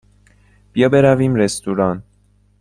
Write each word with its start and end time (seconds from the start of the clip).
بیا 0.73 0.89
برویم 0.89 1.35
رستوران. 1.35 2.03